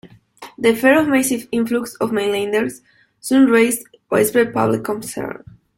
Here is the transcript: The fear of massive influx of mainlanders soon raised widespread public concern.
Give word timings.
The 0.57 0.75
fear 0.75 0.99
of 0.99 1.09
massive 1.09 1.47
influx 1.51 1.93
of 1.97 2.11
mainlanders 2.11 2.81
soon 3.19 3.45
raised 3.51 3.85
widespread 4.09 4.51
public 4.51 4.83
concern. 4.83 5.43